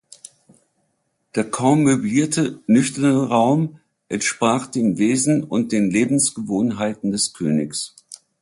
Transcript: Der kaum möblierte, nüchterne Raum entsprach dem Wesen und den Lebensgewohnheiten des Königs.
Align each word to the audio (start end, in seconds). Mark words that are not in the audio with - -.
Der 1.35 1.43
kaum 1.51 1.83
möblierte, 1.83 2.59
nüchterne 2.65 3.27
Raum 3.27 3.79
entsprach 4.09 4.65
dem 4.65 4.97
Wesen 4.97 5.43
und 5.43 5.71
den 5.71 5.91
Lebensgewohnheiten 5.91 7.11
des 7.11 7.33
Königs. 7.33 7.95